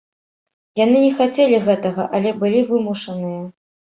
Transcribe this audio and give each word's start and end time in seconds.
Яны 0.79 1.01
не 1.03 1.11
хацелі 1.19 1.59
гэтага, 1.67 2.07
але 2.19 2.33
былі 2.41 2.61
вымушаныя. 2.71 3.41